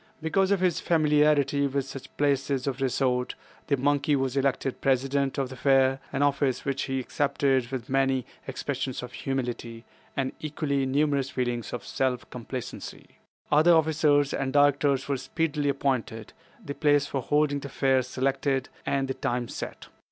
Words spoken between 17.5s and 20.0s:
the Fair selected, and the time set.